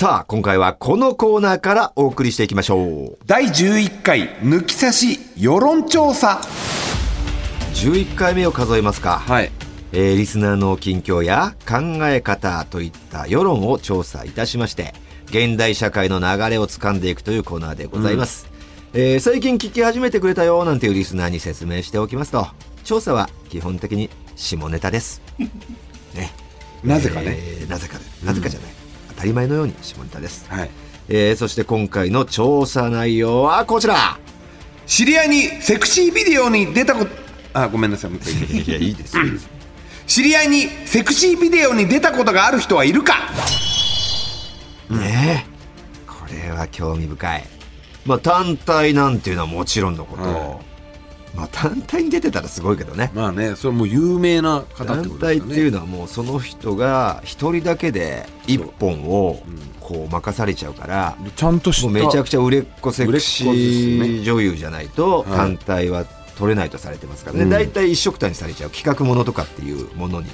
[0.00, 3.18] さあ、今回はこのコーナーからお送りしていきましょう。
[3.26, 6.40] 第11回抜き差し世論調査
[7.74, 9.18] 11回目を数えますか。
[9.18, 9.52] はい
[9.92, 14.94] えーリスナーの近況や考え方といった世論を調査いたしまして、
[15.26, 18.50] 現代社会の流れを掴んでいくというコーナーでございます。
[18.94, 22.46] えー最近聞き始めてくれたよなんていうリスナーに説明しておきますと、
[22.84, 25.20] 調査は基本的に下ネタです。
[26.14, 26.32] ね。
[26.82, 28.70] なぜかねえーなぜか、なぜかじゃない。
[28.70, 28.79] 当
[29.20, 30.46] たり前のように下ネタです。
[30.48, 30.70] はい。
[31.10, 34.18] えーそして今回の調査内容はこちら。
[34.86, 37.10] 知り合いにセクシービデオに出たこと
[37.52, 38.10] あごめんなさい。
[38.10, 38.62] もう一回。
[38.64, 39.18] いや、いいです。
[39.18, 39.48] いいです
[40.06, 43.14] 知り合いにセクシービデオに出たことがある人はいるか？
[44.88, 45.50] ねえ。
[46.06, 47.44] これは興味深い。
[48.06, 50.58] まあ単体なんていうのはもちろんのこと、は
[51.34, 53.10] まあ単体に出てたらすごいけどね。
[53.14, 55.50] まあねそれもう有名な方って単ことですかね。
[55.50, 59.42] 体っていうのはもうその人が一人だけで一本を
[59.80, 66.04] こう任されちゃうからちゃんとしためちゃくちゃ売れっ子セクシー女優じゃないとはい単体は
[66.38, 67.50] 取れないとされてますからね、うん。
[67.50, 68.70] 大体一色単にされちゃう。
[68.70, 70.28] 企画ものとかっていうものに。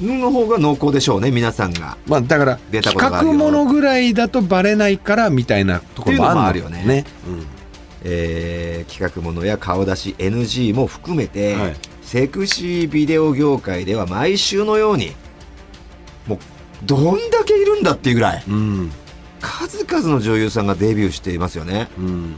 [0.00, 1.98] の方が濃厚でしょうね皆さんが。
[2.06, 7.04] まあだから出た企ことがあるよ画ものぐらいだとバレないからみたいなところもあるのっていうのもあるよね
[8.04, 11.76] えー企画ものや顔出し NG も含めて、はい。
[12.02, 15.12] セクシービデオ業界では毎週のように
[16.26, 16.38] もう
[16.84, 18.90] どんだけいるんだっていうぐらいうん。
[19.40, 21.88] 数々の女優さんがデビューしていますよね。
[21.98, 22.34] うん。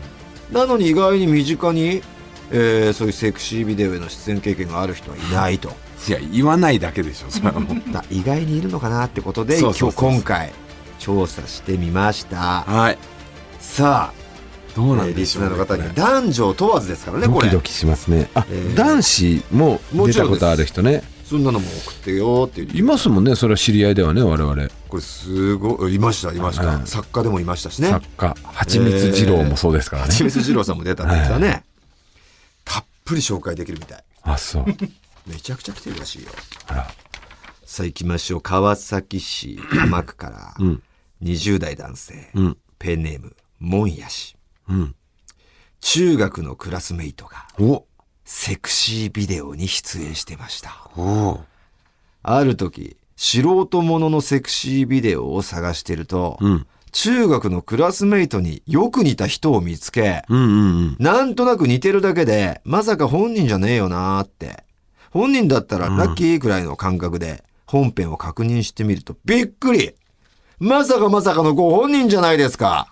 [0.52, 2.02] なのに意外に身近に、
[2.50, 5.72] えーそういうセクシービデオへの出演経験がある人はいないと。
[6.08, 7.76] いや言わないだけでしょそれはもう。
[7.92, 10.52] だ意外にいるのかなってことで今日今回
[10.98, 12.62] 調査してみました。
[12.66, 12.98] はい。
[13.60, 14.21] さあ
[14.74, 15.94] どうなえーリスんでしょうねナーの方に。
[15.94, 17.48] 男女問わずですからねこれ。
[17.48, 18.30] ドキドキしますね。
[18.34, 18.74] あ、えー。
[18.74, 21.02] 男子も出たことある人ね。
[21.32, 24.68] そんなのも送ってよって言っていますもんねそれは知り合いではね我々。
[24.90, 26.86] これすごいいましたいました、はい。
[26.86, 27.88] 作家でもいましたしね。
[27.88, 28.36] 作家。
[28.42, 31.64] 蜂蜜二郎もそうですからね、はちみつ二郎さんも出たんですよね、
[32.66, 34.04] たっぷり紹介できるみたい。
[34.24, 34.66] あそう。
[35.26, 36.30] めちゃくちゃ来てるらしいよ。
[36.66, 36.90] あら。
[37.64, 38.40] さあ行きましょう。
[38.42, 40.82] 川崎市天区からうん。
[41.22, 42.56] 20代男性、うん。
[42.78, 44.36] ペンネームもんやし
[44.68, 44.94] うん。
[45.80, 47.86] 中学のクラスメイトがお。
[48.24, 50.88] セクシービデオに出演してました。
[50.96, 51.40] お
[52.22, 56.66] ある時素人もののセクシービデオを探してると、うん。
[56.92, 60.50] 中学のクラスメイトによく似た人を見つけ、うんうんう
[60.90, 60.96] ん。
[60.98, 64.64] なんとなく似てるだけで、まさか本人じゃねえよなーって。
[65.10, 69.94] 本人だったらラッキーくらいの感覚で本編を確認してみるとびっくり。
[70.58, 72.91] まさかまさかのご本人じゃないですか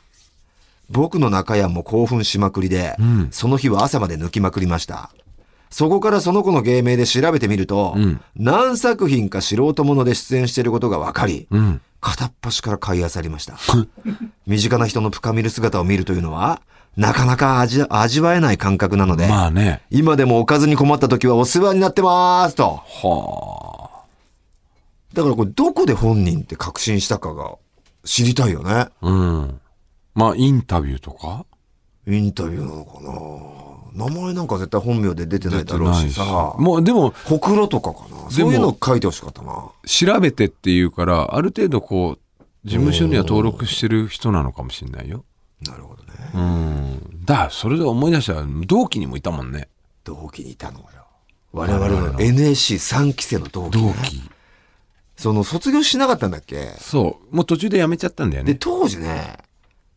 [0.90, 5.10] 僕の中屋も興奮しまくりで、んその日は朝まで抜きまくりました。
[5.70, 13.56] そこからその子の芸名で調べてみると、ん何作品か素人もので出演していることが分かり、うん片っ端から買い漁りました。
[14.46, 16.62] 身近な人の深みる姿を見るというのは、
[16.96, 22.80] なかなか味味わえない感覚なので、まあね今でもおかずに困った時はお世話になってますと。
[22.86, 23.80] はあ
[25.14, 27.56] だからこれどこで本人って確信したかが
[28.04, 28.88] 知りたいよね。
[29.02, 29.59] うん
[30.14, 31.46] まあインタビューとか？
[32.06, 34.06] インタビューなのかな？
[34.06, 36.54] 名前なんか絶対本名で出てないだろうしさ。
[36.58, 38.30] もうでもほくろとかかな？
[38.30, 39.70] そういうの書いてほしかったな。
[39.86, 42.18] 調べてっていうからある程度こう
[42.64, 45.24] 事務所には登録してる人なのかもしれないよ。
[45.66, 46.10] なるほどね。
[46.34, 47.24] うん。
[47.24, 49.68] だそれで思い出したら同期にもいたもんね。
[50.04, 50.86] 同期にいたのよ。
[51.52, 53.92] 我々の NSC3 期生の同期、ね。
[53.94, 54.22] 同期。
[55.16, 56.68] その卒業しなかったんだっけ？
[56.78, 57.36] そう。
[57.36, 59.36] もう途中で辞めちゃったんだよで、ね当時ね、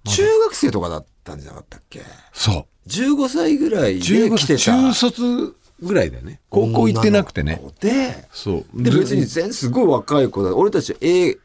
[0.08, 2.02] 中学生とかだったんじゃなかったっけ？
[2.34, 4.60] そう ?15 歳ぐらいで中来てた。
[4.60, 10.56] 中卒ぐらいだよね高校行ってなくてねで、そうで、別に全すごい若い子だ。
[10.56, 11.38] 俺たち A、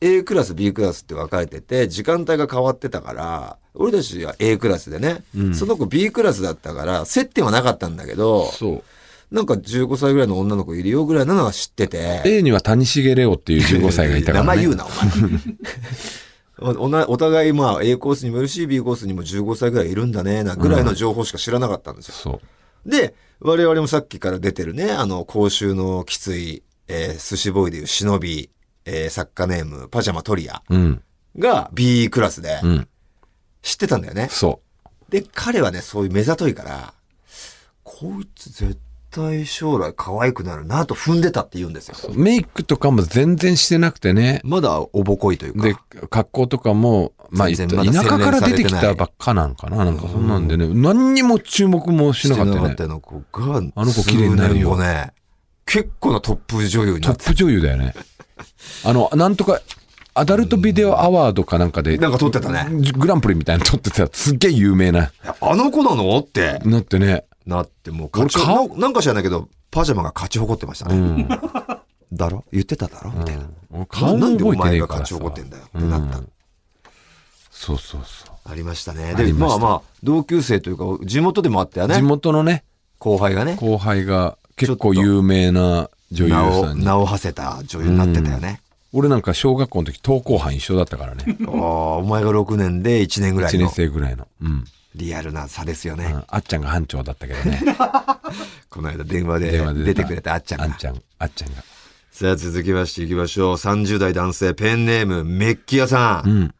[0.00, 5.24] A クラス、B クラスって分かれてて、時間帯が変わってたから、俺たちは A クラスでね、
[5.54, 8.82] その子 B クラスだったから、接点はなかったんだけど、そう
[9.34, 12.22] なんか15歳ぐらいの女の子いるよぐらいなのは知ってて。
[12.24, 14.98] A には谷重レオっていう15歳がいたから、ね、名前言うな、お前。
[16.58, 22.14] おなお互いまあ A コースにもいるし B コースにも15歳ぐらいいるんだねなぐらいの情報しか知らなかったんですよ。
[22.14, 22.40] そ
[22.86, 22.90] う。
[22.90, 28.48] で、我々もさっきから出てるね、あの、講習のきつい、えー寿司ボーイでいう忍び、
[28.84, 31.02] えー作家ネーム、パジャマトリアうん。
[31.38, 32.88] が B クラスでうん。
[33.62, 34.28] 知ってたんだよね。
[34.30, 34.60] そ
[35.10, 36.94] で、彼はね、そういう目ざといから、
[37.82, 38.78] こいつ絶
[39.16, 41.96] 対将来可愛くなるなと踏んでたって言うんですよ。
[42.06, 42.18] う。
[42.18, 44.42] メイクとかも全然してなくてね。
[44.44, 45.62] まだおぼこいというか。
[45.62, 45.74] で
[46.10, 49.86] 格好とかもまあ全田舎から出てきたばっかなんかな。
[49.86, 50.68] なんかそんなんでね。
[50.68, 52.70] 何にも注目もしなかったよね。
[52.72, 54.78] してなかったの子が、あの子綺麗になるよ。
[54.78, 55.12] ね、
[55.64, 57.24] 結構なトップ女優になって。
[57.24, 57.94] トップ女優だよね。
[58.84, 59.62] あのなんとか
[60.12, 62.66] アダルトビデオアワードかなんかで、なんか撮ってたね。
[62.98, 65.10] グランプリみたいなの撮ってた、すっげえ有名な。
[65.40, 66.60] あの子なのって。
[66.64, 67.24] なってね。
[67.46, 70.96] なって、もう勝ち、ななんか知らないけど、パジャマが勝ち誇ってましたね。
[70.96, 71.28] うん。
[72.12, 72.44] だろ？
[72.52, 73.10] 言ってただろ？
[73.12, 73.44] みたいな。
[73.70, 75.14] 俺顔なんでお前が勝ち。
[75.14, 76.20] 誇ってんだよってなった。
[77.50, 78.36] そうそうそう。
[78.44, 79.12] ありましたね。
[79.14, 82.02] あで、りまあまあ、同級生というか、地元でもあったよ地ね。
[82.02, 82.64] 元のね、
[82.98, 83.56] 後輩がね。
[83.56, 86.84] 後輩が結構有名な女優さんに。
[86.84, 88.60] 名を馳せた女優になってたよね。
[88.92, 91.24] 俺なんか小学校の時登校班一緒だったからね。
[91.46, 91.54] ああ、
[91.96, 94.26] お前が6年で1年ぐら1年いの生ぐらいの。
[94.40, 94.64] うん。
[94.96, 96.06] リアルな差ですよね。
[96.06, 97.60] うんあっちゃんが班長だったけどね。
[98.70, 100.64] この間電話で出てくれたあっちゃんが。
[100.66, 101.62] あっちゃん、あっちゃんが。
[102.10, 103.54] さあ続きましていきましょう。
[103.54, 106.30] 30代男性ペンネームメッキ屋さん。
[106.30, 106.54] うん。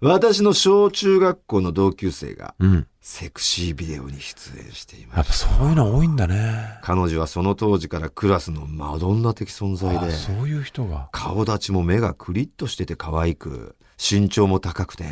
[0.00, 2.86] 私の小中学校の同級生がうん。
[3.00, 5.44] セクシービデオに出演していまやっす。
[5.46, 6.78] ぱそういうの多いんだね。
[6.82, 11.08] 彼女はその当時からクラスのマドンナ的存在で、あそういう人が。
[11.12, 15.04] 顔立ちも目がクリッとしてて可愛く、身長も高くて、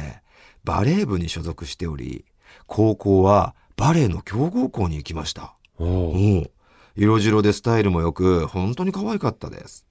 [0.65, 2.25] バレー部に所属しており、
[2.67, 5.55] 高校はバレーの強豪校に行きました。
[5.79, 6.51] おううん。
[6.97, 9.87] 色白でスタイルも良く、本当に可愛かったです。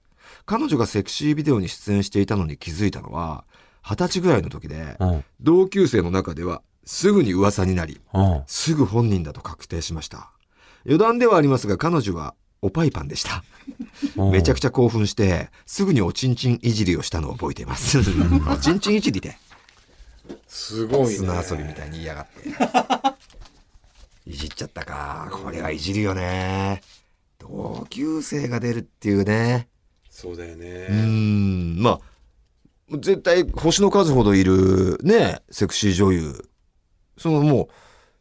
[0.46, 3.44] 彼女がセクシービデオに出演していたのに気づいたのは、
[3.82, 5.24] 二十歳ぐらいの時で、うん。
[5.40, 8.42] 同級生の中ではすぐに噂になり、うん。
[8.46, 10.30] すぐ本人だと確定しました。
[10.86, 13.44] 余談ではありますが、彼女はおパイパンでした。
[14.16, 17.98] めちゃくちちゃ興奮して、すぐにおちんちんいじりをしたのを覚えています。
[18.50, 19.36] おちんちんいじりで。
[20.54, 22.48] ゃすご砂遊びみたいに言いやがって。
[24.30, 25.28] いじっちゃったか。
[25.32, 26.80] これはいじるよね。
[27.38, 29.68] 同級生が出るっていうね。
[30.08, 31.02] そうだようーね。
[31.02, 31.82] ん。
[31.82, 32.00] ま
[32.90, 36.48] あ、絶対星の数ほどいるね、セクシー女優。
[37.18, 37.68] そのもう、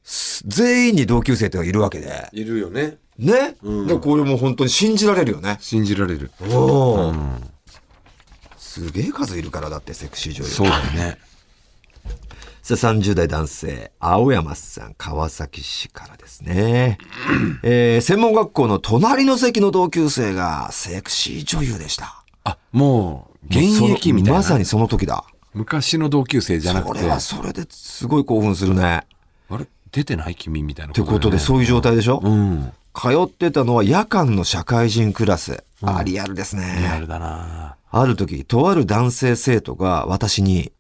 [0.04, 2.28] す全員に同級生ってのがいるわけで。
[2.34, 2.98] いるよね。
[3.18, 3.56] ね？
[3.62, 5.58] うんだからこれもう本当に信じられるよね。
[5.62, 6.32] 信じられる。
[6.42, 7.52] おお、うん。
[8.58, 10.50] すげえ数いるからだってセクシー女優。
[10.50, 11.20] そうだよね。
[12.66, 16.98] さあ、30代男性、青山さん、川崎市からですね。
[17.62, 22.24] えー専門学校の隣の席の同級生がセクシー女優でした。
[22.46, 24.38] あ、もう、現役みたいな。
[24.40, 25.26] まさにその時だ。
[25.54, 27.00] 昔の同級生じゃなくて。
[27.00, 29.06] それはそれですごい興奮するね。
[29.50, 29.68] あれ？
[29.92, 32.72] 出てない君みたいなってことで、うそういう状態でしょ、うん。
[32.96, 35.66] 通ってたのは夜間の社会人クラス。
[35.82, 36.66] あ、リアルですリア
[36.96, 37.00] ね。
[37.02, 40.72] ルだなある時、とある男性生徒が私に、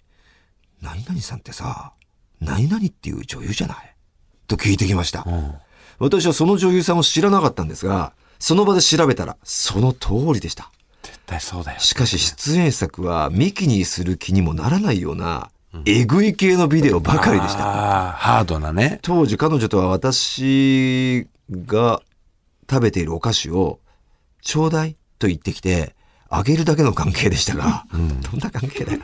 [0.83, 1.93] 何々さんってさ、
[2.41, 3.77] 何々っていう女優じゃない？
[4.47, 5.23] と聞いてきました。
[5.25, 5.53] うん。
[5.97, 10.69] 私はその女優さんを知らなかったんですが、その場で調べたら、その通りでした。
[11.01, 11.79] 絶対そうだよ。
[11.79, 15.49] しかし出演作は見にする気にもならないような、
[15.85, 18.11] えぐい系のビデオばかりでした。
[18.11, 18.99] ハードなね。
[19.01, 22.01] 当時彼女とは私が
[22.69, 23.79] 食べているお菓子を、
[24.41, 25.95] ちょうだいと言ってきて、
[26.29, 28.99] あげるだけの関係でしたが、どんな関係だよ。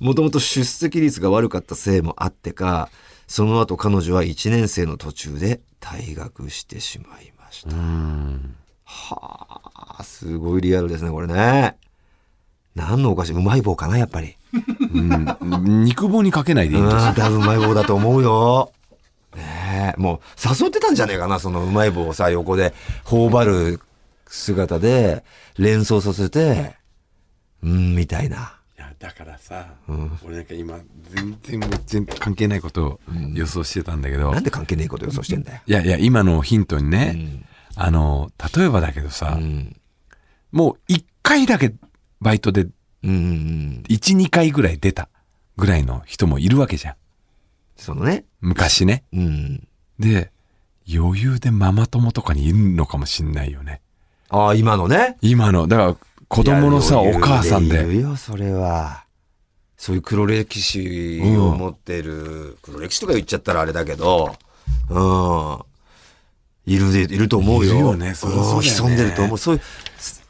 [0.00, 2.88] もともと出席率が悪かったせいもあってか、
[3.26, 7.74] その後彼女は1年生の途中で退学してしまいました。
[7.74, 8.56] うん。
[8.84, 9.60] は
[9.98, 11.76] あ、すごいリアルですね、これね。
[12.74, 14.36] 何のお菓子うまい棒かな、やっぱり。
[14.94, 15.84] うん。
[15.84, 18.72] 肉棒にかけないでいいんですうん、多分うまい棒だと思うよ。
[19.36, 23.80] ねえ、もう誘ってたんじゃねえかな、そのうまい棒をさ、横で頬張る
[24.26, 25.24] 姿で
[25.56, 26.74] 連想させて、
[27.62, 28.59] うん、みたいな。
[29.00, 29.66] だからさ、
[30.22, 30.78] 俺なんか今、
[31.42, 33.00] 全然関係ないことを
[33.34, 35.60] 予想してたんだけど、なんで関係ねえこと予想してんだよ。
[35.66, 37.44] いやいや、今のヒントにうね、ん。
[37.76, 39.74] あの、例えばだけどさ、うん。
[40.52, 41.72] もう一回だけ
[42.20, 42.64] バイトで
[43.02, 43.84] うんうん。
[43.88, 45.08] 一、二回ぐらい出た
[45.56, 46.94] ぐらいの人もいるわけじゃん。
[47.76, 48.24] そのね。
[48.42, 49.04] 昔ね。
[49.14, 49.66] うん。
[49.98, 50.30] で、
[50.92, 53.80] 余裕でママ友とかにいるのかもしんないよね。
[54.28, 55.16] ああ、今のね。
[55.22, 55.96] 今の、だから
[56.30, 57.86] 子供のさ、お母さんでい。
[57.86, 59.02] るよ、それは。
[59.76, 64.36] そういう黒歴史を持ってる、黒歴史とか言っちゃったらあれだけど、
[64.90, 65.00] う
[66.70, 66.72] ん。
[66.72, 67.72] いるで、いると思うよ。
[67.72, 69.38] いるよねそそうね潜んでると思う。
[69.38, 69.60] そうい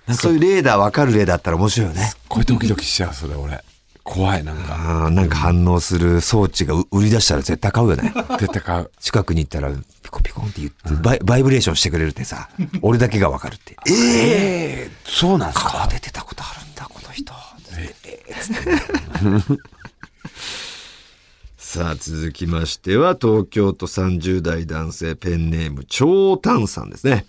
[0.09, 2.15] う、そういう例だ、わかる例だったら面白いよね。
[2.29, 3.63] これドキドキしちゃう、それ俺。
[4.03, 5.11] 怖い、なんか。
[5.11, 8.15] なんか反応する装置が売り出したら絶対買うよね。
[8.39, 8.91] 絶対買う。
[9.01, 9.71] 近くに行ったら、
[10.11, 12.49] ピコピコンって言って、バイバイブレーションしてくれるってさ、
[12.83, 13.77] 俺だけがわかるって。
[13.89, 17.33] ええええそうなんす顔か出てたことあるんだ、この人。
[17.79, 18.35] ええ
[21.57, 27.25] さあ、続きましては、東京都30代男性ペンネーム、長丹さんですね。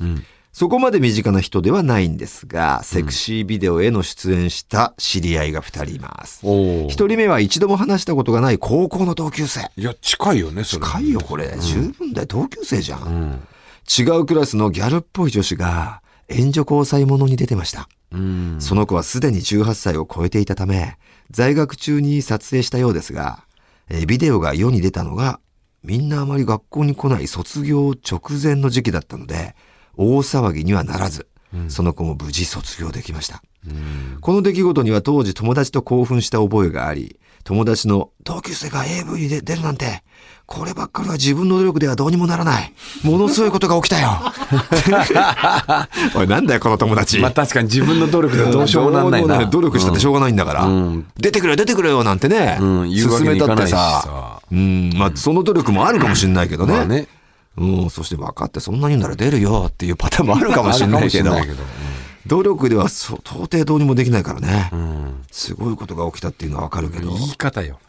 [0.61, 6.41] そこまで身近な人ではないんですが、セクシービデオへの出演した知り合いが2人います。
[6.43, 6.87] おお。
[6.87, 9.71] 一人目は一度も話したことがない高校の同級生。
[9.75, 10.85] いや、近いよね、それ。
[10.85, 11.57] 近いよ、これ。
[11.59, 13.01] 十分だよ、同級生じゃん。
[13.01, 13.39] うん。
[13.89, 17.89] 違うクラスのギャルっぽい女子が援助交際者に出てました。
[18.11, 18.57] うん。
[18.59, 20.99] その子はすでに18歳を超えていたため、
[21.31, 23.45] 在学中に撮影したようですが、
[23.89, 25.39] えービデオが世に出たのが、
[25.83, 29.55] みんなあまり学校に来ない卒業直前の時期だったので、
[30.01, 31.27] 大騒ぎにはならず、
[31.67, 33.43] その子も無事卒業できました。
[34.21, 40.03] この出来事には当時友達と興奮した覚えがあり、友達の同級生が AV に出出るなんて、
[40.45, 42.73] こればっかりは自分の努力ではどうにもならない。
[43.03, 44.09] ものすごいことが起きたよ。
[46.15, 47.19] おい、なんだよ、この友達。
[47.19, 49.45] まあ確かに自分の努力ではどうしようもなんないな。
[49.45, 50.65] 努力したってしょうがないんだから。
[50.65, 52.57] うん出てくれよ、出てくれよ、なんてね。
[52.59, 54.39] うん勧めたってさ。
[54.51, 56.73] うん、まあ、その努力もあるかもしれないけどね。
[56.73, 57.07] まあね。
[57.57, 61.31] うん、そして分かって、そんなに言うなら出るよっていうパターンもあるかもしれないけど。
[62.27, 64.69] 努力ではそう到底どうにもできないからね。
[64.71, 65.25] うん。
[65.31, 67.09] すごいことが起きたっていうのは分かるけど。
[67.09, 67.79] 言い方よ。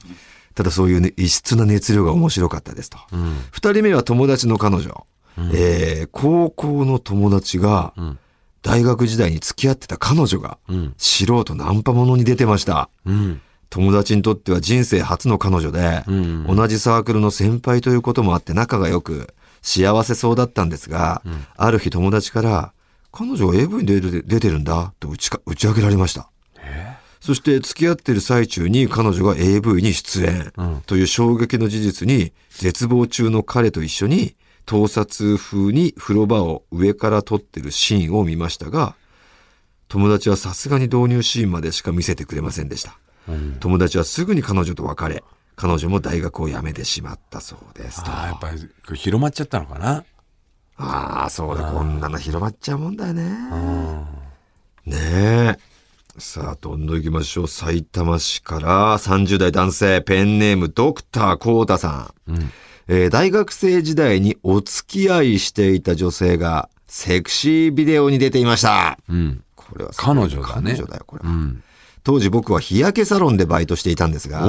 [0.55, 2.99] ただそういうね、異質な熱量が面白かったですと。
[3.13, 3.37] うん。
[3.51, 5.07] 二人目は友達の彼女。
[5.55, 8.19] えー高校の友達が、ん
[8.63, 10.95] 大学時代に付き合ってた彼女が、うん。
[10.97, 12.89] 素人ナンパものに出てました。
[13.05, 13.41] うん。
[13.71, 21.23] 友達にとっては人生初の彼女で、うん同じサークルの先輩ということもあって仲が良く、幸せそうだったんですが、
[21.57, 22.73] ある日友達から、
[23.13, 26.31] 彼女は AV に出て出てるんだと打ちか打ち明けられました。
[27.21, 34.35] そして付き合ってる最中に彼女が AV に出演うんという衝撃の事実に絶望中の彼と一緒に
[34.67, 38.97] 盗撮風に風呂場を上から撮ってるシーンを見ましたが、
[39.89, 42.99] 友達はさすがに導入シーンまでしか見せてくれませんでした。
[43.29, 43.57] うん。
[43.61, 45.23] 友達はすぐに彼女と別れ、
[45.57, 48.11] 彼女も大学を辞めてしまったそうですと。
[48.11, 50.05] ああ、やっぱり広まっちゃったのかな。
[50.77, 53.23] ああ、そうだ、こんなの広まっちゃうもんだよね。
[53.23, 54.07] うん。
[54.87, 55.59] ねえ。
[56.19, 57.49] さあ、どんどん行きましょう。
[57.49, 62.33] 埼玉市から30代男性、ペンネームドクターコウタさん。
[62.33, 62.51] うん。
[62.89, 68.99] えー大学生時代にお付き合いしていた女性がセクシービデオに出ていました。
[69.09, 69.45] うん。
[69.55, 71.31] これは彼女だね彼女だよ、これは。
[71.31, 71.63] うん。
[72.05, 74.43] 当時僕は日焼けサロンでバイトしていたんですが、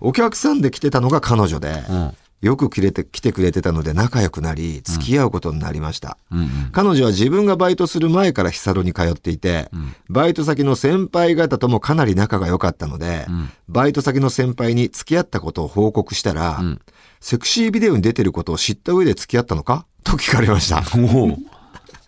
[0.00, 2.14] お客さんで来てたのが彼女で、うん。
[2.40, 6.18] よく来れて来てくれてたので仲良くなり、付き合うことになりました。
[6.30, 6.68] うん。
[6.72, 9.70] 彼女は自分がバイトする前からヒサロに通っていて、
[10.10, 13.26] バイト先の先輩方ともかなり仲が良かったので、
[13.68, 16.80] バイト先の先輩に付き合ったことを報告したら、ん
[17.20, 19.86] セクシービデオに出てることを知った上で付き合ったのか？
[20.02, 20.82] と聞かれました。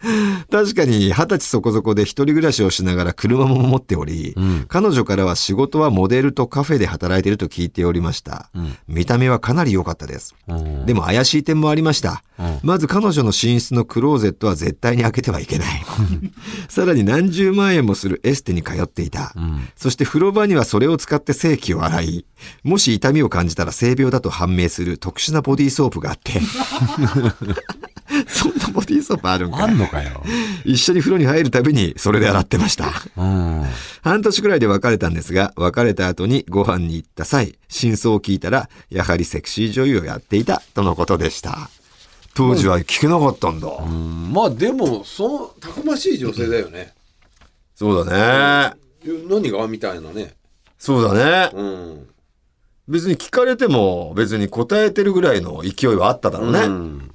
[0.50, 8.50] 確かに二十歳そこそこで一人暮らしをしながら車も持っており、ん彼女からは仕事はモデルとカフェで働いていると聞いておりました。
[8.56, 10.34] ん見た目はかなり良かったです。
[10.48, 12.22] うんでも怪しい点もありました。
[12.38, 15.84] うんまず彼女の寝室のクローゼットは絶対に開けてはいけない。
[16.68, 19.34] さらに何十万円もするエステに通っていた。
[19.38, 22.24] んそして風呂場にはそれを使って性器を洗い、
[22.62, 26.40] もし痛みを感じたら性病だと判明する特殊なボディーソープがあって。
[28.28, 30.22] そんなボディーソープあるんかあんのかよ。
[30.66, 32.92] 一緒に風呂に入るたびにそれで洗ってました。
[33.16, 33.64] うん。
[34.02, 41.70] 半年くらいで別れたんですが、別れた後にご飯に行った際、真相を聞いたら、やはりセクシー女優をやっていたとのことでした。
[42.34, 43.66] 当時は聞けなかったんだ。
[43.66, 46.92] うんまあでも、その、たくましい女性だよね。
[47.74, 48.76] そうだね。
[49.28, 50.34] 何がみたいなね。
[50.78, 51.50] そうだね。
[51.54, 52.06] うん。
[52.88, 56.60] 別に聞かれても別に答えてるぐらいの勢いはあっただろうね。
[56.60, 57.10] うん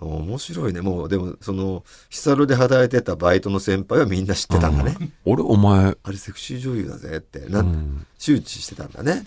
[0.00, 0.80] 面白いね。
[0.80, 4.96] もうでもその、ヒサロで働いてたバイトの先輩はみんな知ってたんだね。
[5.24, 9.24] 俺、お前、あれセクシー女優だぜって、なん、周知してたんだね。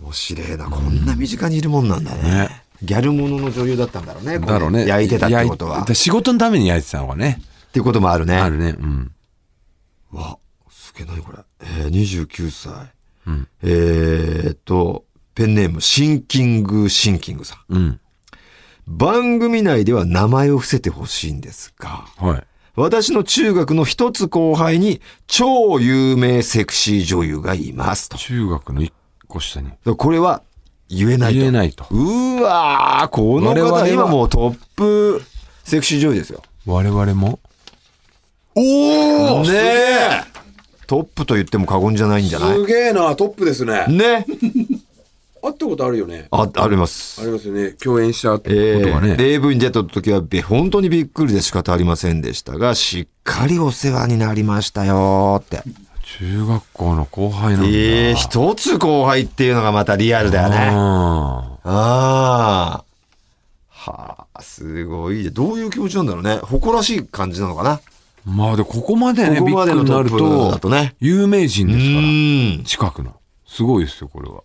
[0.00, 0.66] 面白いな。
[0.70, 2.22] こんな身近にいるもんなんだね。
[2.22, 4.38] ねギャルものの女優だったんだろうね。
[4.38, 4.86] こだろうね。
[4.86, 5.86] 焼いてたってことは。
[5.94, 7.40] 仕事のために焼いてたのがね。
[7.68, 8.36] っていうこともあるね。
[8.36, 8.76] あるね。
[8.78, 9.12] うん。
[10.12, 10.38] わ、
[10.70, 11.38] すげえ何これ。
[11.60, 12.92] えー、29歳。
[13.26, 13.48] うん。
[13.62, 17.74] えーっと、ペンネーム、シンキングシンキングさん。
[17.74, 18.00] うん。
[18.90, 22.42] 番組内では名前を伏せてほしいんですが、はい。
[22.74, 28.16] 私の中学の一つ後輩に超有名セクシー女優がいますと。
[28.16, 28.92] 中学の一
[29.26, 29.70] 個下に。
[29.96, 30.42] これは
[30.88, 31.38] 言えないと。
[31.38, 31.86] 言えないと。
[31.90, 35.22] うわー、この方今もうトップ
[35.64, 36.42] セクシー女優ですよ。
[36.64, 37.40] 我々も？
[38.54, 38.62] お
[39.42, 40.24] ねえ
[40.86, 42.64] トップと言っても過言じゃないんじゃない？
[42.64, 43.84] げえな、トップですね。
[43.88, 44.24] ね
[45.48, 46.28] 会ったことあるよね。
[46.30, 47.20] あ、あります。
[47.20, 47.72] ありますよね。
[47.72, 49.14] 共演したことえがね。
[49.14, 55.62] ー、AV に出た時はべ本当にびっくりで仕方ありませんでしたが、しっかりお世話になりましたよって。
[56.18, 57.68] 中学校の後輩なんだ。
[57.68, 60.56] ええ一つ後輩っていうのがまたリアルだよね。
[60.72, 62.84] あああ。
[63.70, 65.30] はあ、すごい。
[65.30, 66.36] どういう気持ちなんだろうね。
[66.38, 67.76] 誇らしい感じなのかな。
[67.76, 67.80] ー
[68.30, 72.90] まあで、ここまでね、ここまでのビッグになると有名人うですから。
[72.90, 73.14] 近くの。
[73.46, 74.42] すごいですよ、これは。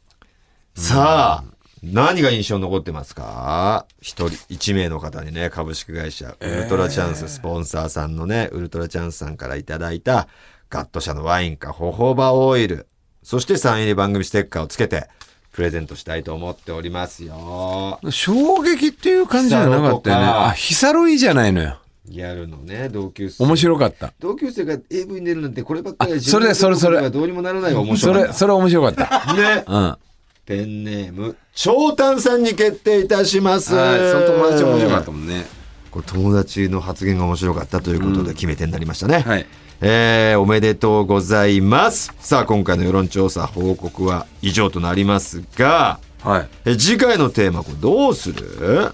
[0.75, 1.53] さあ、
[1.83, 3.85] 何が印象に残ってますか？
[4.01, 10.27] 一人、一名の方にね、株式会社、ウルトラチャンス、スポンサーさんのね、ウルトラチャンスさんからいただいた、
[10.69, 12.87] ガット社のワインか、ホホバオイル、
[13.21, 15.07] そしてサイン入り番組ステッカーをつけて、
[15.51, 17.99] プレゼントしたいと思っておりますよ。
[18.09, 20.23] 衝撃っていう感じじゃなかったよね。
[20.25, 21.77] あ、ヒサロいいじゃないのよ。
[22.07, 23.43] ギャルのね、同級生。
[23.45, 24.11] 面白かった。
[24.19, 28.33] 同級生が AV に出るなんてこればっかりはあそれそれそれどうにもならないわ面それ、白かった。
[28.33, 29.33] それ面白かった。
[29.37, 29.63] ね。
[29.67, 29.97] うん。
[30.45, 33.73] ペンネーム、長丹さんに決定いたします。
[33.73, 35.45] はい、その友達面白かったもんね。
[35.89, 39.19] これ友達の発言が面白かったということで決め手になりましたね。
[39.19, 39.45] はい。
[39.79, 42.13] えーおめでとうございます。
[42.19, 46.49] さあ、今回の世論調査報告は以上となりますが、はい。
[46.65, 48.93] え次回のテーマこれどうする？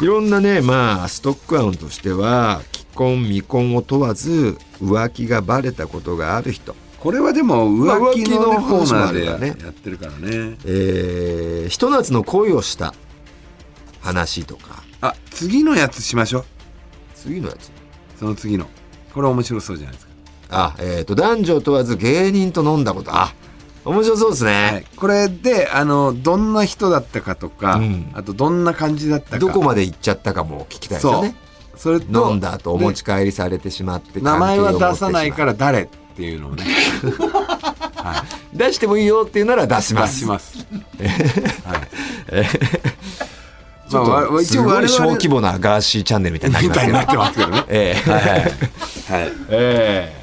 [0.00, 10.56] いろんなねまあストック案としては既婚未婚を問わず浮気がバレたことがある人、これはでも浮気の,、コーナーでやってるからね。
[10.66, 12.94] えー、ひと夏の恋をした
[14.00, 16.44] 話とかあ、次のやつしましょう。
[17.14, 17.72] 次のやつ？
[18.18, 18.66] その次の。
[19.14, 20.12] これ面白そうじゃないですか。
[20.50, 23.32] あえっ、と男女問わず芸人と飲んだことあ
[23.84, 24.84] 面白そうですね、はい。
[24.94, 29.38] これで、あの、どんな人だったかとか、うんあとどんな感じだったか。
[29.38, 31.34] どこまで行っちゃったかも聞きたいですよね
[31.76, 35.88] それと、飲んだ後お持ち帰りされてしまって名前は出さないらから誰？
[36.12, 36.64] っていうのをね、
[38.52, 40.14] 出してもいいよっていうなら出します。
[40.14, 40.58] 出します。
[41.64, 41.80] はい。
[43.92, 44.00] ま
[44.38, 47.64] あ一応我々小規模なガーシーチャンネルみたいになりますけどってますけどね。
[47.68, 48.10] ええ。
[49.12, 49.32] はい。
[49.48, 50.16] え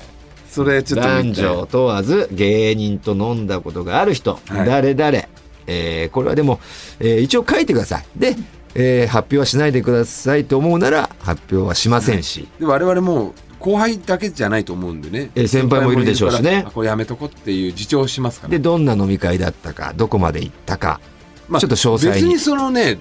[0.50, 4.65] それちょっと男女問わず芸人と飲んだことがある人、はい。
[4.65, 5.24] 誰々、
[5.67, 6.60] えーこれはでも、
[7.00, 8.06] えー一応書いてください。
[8.15, 8.36] で、
[8.74, 16.66] えー発表はしないでくださいと思うなら発表はしませんし、で我々も後輩だけじゃないと思うんでね、えー先輩もいるでしょうしね。
[16.74, 18.52] これやめとこっていう自重しますから。
[18.52, 21.00] でどんな飲み会だったかどこまで行ったか、
[21.48, 22.14] まあちょっと詳細に。
[22.16, 23.00] 別にそのね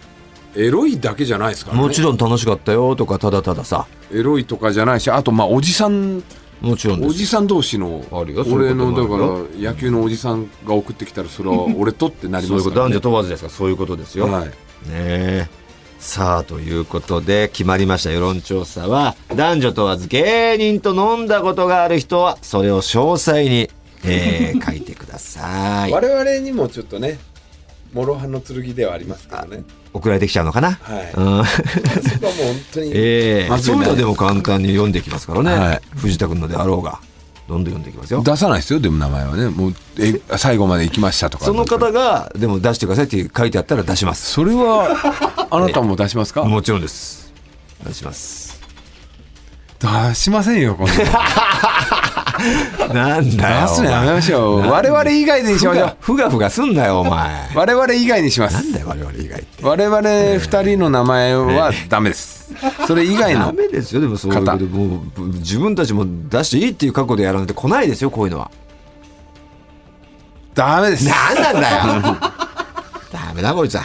[0.55, 1.83] エロいだけじゃないですからね。
[1.83, 3.87] もちろん楽しかったよとかただたださ。
[4.13, 6.23] エロいとかじゃないしあとまあおじさん。
[6.59, 14.47] もちろんおじさん同士の俺のだから野球のおじさんが送ってきたらそれは俺とってなりそういうこと男ますから、ね、女問わずですからそういうことですよ、はい。
[14.47, 14.53] ね
[14.89, 15.49] え
[15.99, 18.11] さあということで決まりました。
[18.11, 23.71] 世論調査は男女問わず芸人と飲んだことがある人はそれを詳細に、
[24.05, 25.93] えー 書いてください。
[25.93, 27.19] 我々にもちょっとね
[27.93, 29.65] 諸刃の剣ではありますけどね。
[29.93, 31.05] 送られてきちゃうのかな、はい。
[31.05, 31.13] うん。
[31.13, 35.81] そこはもう本当に、 ええまずいねそういうのでも簡単に読んできますからね、はい。
[35.97, 37.01] 藤田君のであろうが
[37.49, 38.23] どんどん読んできますよ。
[38.23, 39.49] 出さないですよでも名前はね。
[39.49, 41.45] もうえ 最後まで行きましたとか。
[41.45, 44.31] その方がでも出してくださいって書いてあったら出します。
[44.33, 46.45] それはあなたも出しますか？
[46.45, 47.33] もちろんです。
[47.87, 48.61] 出します。
[49.79, 51.01] 出しませんよこんなの
[52.93, 54.61] なんだよ出すのやめましょう。
[54.61, 55.97] 我々以外でにしましょう。
[56.01, 57.49] ふがふがすんなよお前。
[57.55, 58.55] 我々以外にします。
[58.55, 59.65] なんだよ我々以外って。
[59.65, 62.53] 我々二人の名前はダメです。
[62.87, 68.51] それ以外 ダのメですよでもそういうことでもう自分たちも出していいっていう覚悟でやらないと来ないですよこういうのは。
[70.55, 71.07] ダメです。
[71.09, 71.71] なんなんだ
[72.11, 72.17] よ。
[73.13, 73.85] ダメだこいつは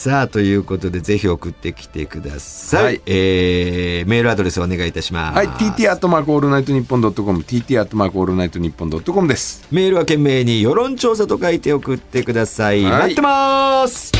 [0.00, 3.02] さあということでぜひ送ってきてください、はい。
[3.04, 5.36] えーメールアドレスお願いいたします。
[5.36, 9.68] はい TT アットマークオールナイトニッポンドットコム TT アットマークオールナイトニッポンドットコムです。
[9.70, 12.92] メールは件名に世論調査と書いて送ってください、はい。
[13.02, 14.10] 待ってます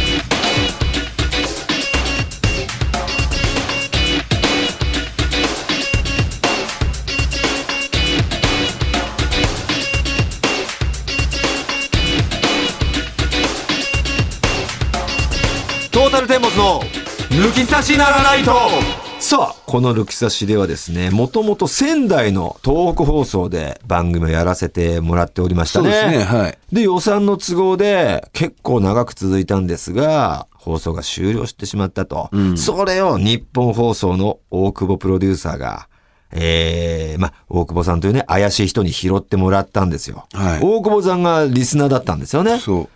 [16.20, 16.80] ルテンボスの
[17.30, 18.52] 抜き差しならないと。
[19.20, 25.92] さあこの抜き差しではですねもともと仙台の東北放送で番組をやらせてもらっておりましたね。
[25.92, 26.58] そうですねはい。
[26.72, 35.88] で予算の都合で結構長く続いたんですが放送が終了してしまったと、それを日本放送の大久保プロデューサーが
[36.32, 40.26] えー、まあ、大久保さんというね、怪しい人に拾ってもらったんですよ。
[40.32, 40.60] はい。
[40.62, 42.58] 大久保さんがリスナーだったんですよね。
[42.58, 42.88] そうう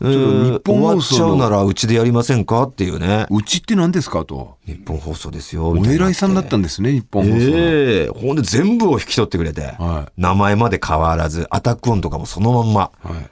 [0.00, 3.26] ちょっと日本終わ放送っちゃうなのらうちでやりませんかっていうね。
[3.30, 4.56] うちって何ですかと。
[4.66, 5.68] 日本放送ですよ。
[5.68, 8.08] お偉いさんだったんですね日本放送の、ええ。
[8.08, 13.30] ほんで全部を引き取ってくれて、は名前まで変わらず、アタック音とかもそのまんま、はい。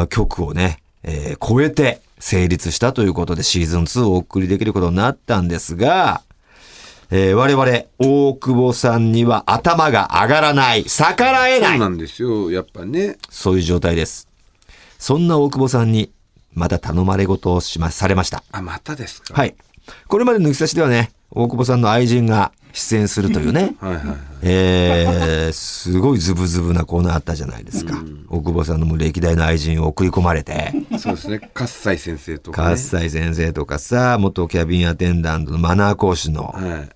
[0.00, 6.22] うん曲をね、えー超えて成立したということでシーズン2をお送りできることになったんですが、
[7.10, 7.66] えー我々、
[7.98, 12.50] 大久保さんには頭が上がらない、逆らえない、そうなんですよ。
[12.50, 13.18] やっぱね。
[13.28, 14.31] そういう状態です。
[15.02, 16.12] そんな大久保さんに、
[16.54, 18.44] また頼まれ事をしま、されました。
[18.52, 19.34] あまたですか？
[19.34, 19.56] はい。
[20.06, 24.16] これまで抜き差しではね、大久保さんの愛人が、出演するというね、はいはいはい。
[24.42, 27.96] えー、すごいズブズブなコーナーあったじゃないですか。
[28.28, 31.50] 大久保さんのもう歴代の愛人を送り込まれて、そうですね。
[31.52, 32.68] 喝采先生とか、ね。
[32.76, 36.88] 喝采先生とかさ、元キャビンアテンダントのマナー講師のはい。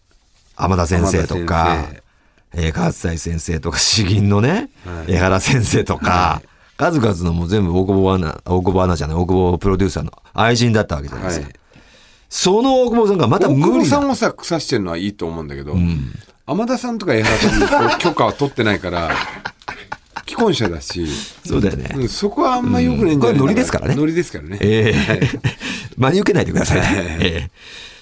[0.55, 1.65] 天田先生と天か
[2.53, 6.41] 田先、えー、喝采先生とか、詩吟のね、はい江原先生とか、
[6.77, 11.47] 数々のもう全部大久保アナ、大久保アナじゃない、大久保プロデューサーの愛人だったわけじゃないですか。
[11.47, 11.55] はい。
[12.29, 13.85] その大久保さんがまた大久保無理な。
[13.87, 15.75] さんをさ、腐してるのはいいと思うんだけど、
[16.47, 19.11] 天田さんとか江原さんに許可を取ってないから、
[20.29, 21.07] 既婚者だし、
[21.47, 21.95] そうだよね。
[21.97, 24.59] うんそこはあんま良くないんじゃないこれノリですからねノリですからね。
[24.61, 25.21] ええ
[25.97, 27.19] 真に受けないでくださいね。
[27.23, 27.51] ええ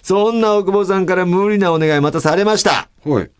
[0.03, 2.89] そんな大久保さんから無理なお願いまたされました。
[3.05, 3.31] はい。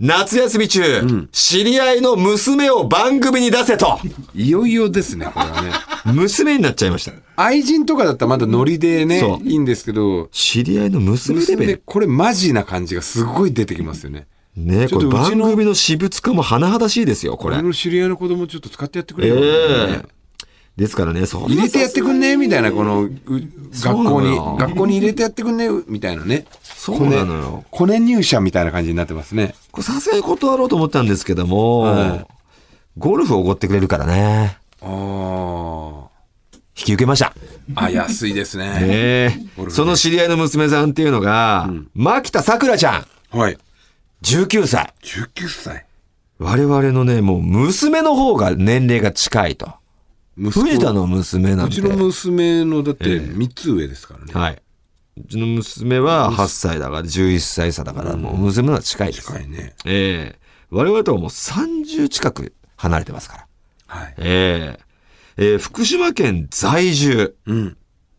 [0.00, 4.00] 夏休み中、知り合いの娘を番組に出せと。
[4.34, 5.70] いよいよですね、これはね。
[6.12, 7.12] 娘になっちゃいました。
[7.36, 11.82] 愛人とかだったらまだノリでね、いいんですけど、知り合いの娘レベ娘、ル。
[11.84, 14.26] これマジな感じがすごい出てきますよね。
[14.56, 17.68] ねこれ番組の私物化も甚だしいですよ、これ俺。
[17.68, 19.36] の知り合いの子供ちょっと使ってやってくれえよ。
[19.38, 20.02] え
[20.76, 23.08] ですからね、入れてやってくんねみたいな、この、
[23.72, 26.46] 学校に学校に入れてやってくんねみたいなね。
[26.62, 27.64] そうなのよ。
[27.70, 29.54] コネ入社みたいな感じになってますね。
[29.70, 32.26] これさすがに断ろうと思ったんですけども、はい
[32.96, 36.08] ゴルフをおごってくれるからね、ああ。
[36.76, 37.34] 引き受けました。
[37.74, 38.78] あ、安いですね。
[38.80, 43.58] ええその知り合いの娘さんっていうのが、牧田さくらちゃん、はい。
[44.22, 44.92] 19歳。
[45.02, 45.86] 19歳。
[46.38, 49.72] 我々のね、もう娘の方が年齢が近いと。
[50.36, 51.80] 藤田の娘なんて。
[51.80, 54.32] うちの娘のだって3つ上ですからね。
[54.32, 54.62] はい。
[55.16, 59.26] うちの娘は8歳だから、11歳差だから、もう娘の方が近いです。
[59.26, 59.74] 近いね。
[59.84, 60.38] ええ
[60.70, 63.46] 我々とはもう30近く離れてますから。
[63.86, 64.14] はい。
[64.18, 64.76] え
[65.36, 67.36] えええ福島県在住。
[67.46, 67.76] うん。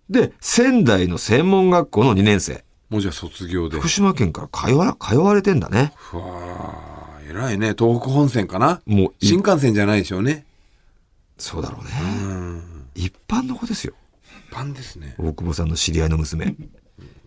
[0.10, 2.64] で、仙台の専門学校の2年生。
[2.90, 3.78] もうじゃあ卒業で。
[3.78, 5.92] 福島県から通わ、通われてんだね。
[5.96, 7.74] ふわー、偉いね。
[7.78, 8.82] 東北本線かな？
[8.86, 10.46] もうい新幹線じゃないでしょうね。
[11.38, 11.92] そうだろうね。
[12.24, 12.88] うん。
[12.96, 13.94] 一般の子ですよ。
[14.52, 15.16] パンですね。
[15.18, 16.56] 大久保さんの知り合いの娘。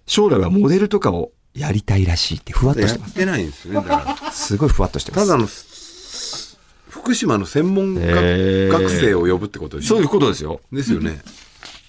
[0.07, 3.11] 将来はモデルとかをやりたいらしいってふわっとやしてます。
[3.11, 3.89] ってないんですよね。
[3.89, 4.33] だから。
[4.33, 5.27] すごいふわっとしてます。
[5.27, 5.47] ただの、
[6.89, 9.97] 福島の専門学,、生を呼ぶってことでしょ？
[9.97, 10.61] そういうことですよ。
[10.73, 11.21] ですよね。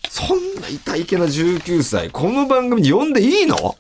[0.10, 3.78] そんな痛いけな19歳、この番組に呼んでいいの？